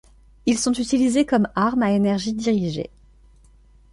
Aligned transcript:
Ils 0.47 0.57
sont 0.57 0.73
utilisés 0.73 1.27
comme 1.27 1.47
arme 1.53 1.83
à 1.83 1.91
énergie 1.91 2.33
dirigée. 2.33 2.89